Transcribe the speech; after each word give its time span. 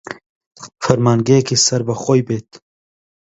فەرمانگەیەکی 0.83 1.61
سەر 1.65 1.81
بە 1.87 1.95
خۆی 2.03 2.25
بێت 2.27 2.49